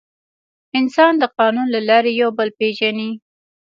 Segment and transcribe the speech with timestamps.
[0.79, 3.11] انسان د قانون له لارې یو بل پېژني.